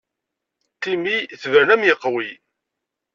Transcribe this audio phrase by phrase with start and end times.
[0.81, 2.29] Timi tebren am yeqwi.